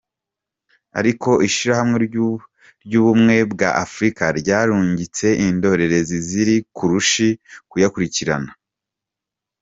[0.99, 1.97] Ariko ishirahamwe
[2.85, 7.27] ry’ubumwe bwa Afrika ryarungitse indorerezi ziri ku rushi
[7.71, 8.51] guyakurikirana.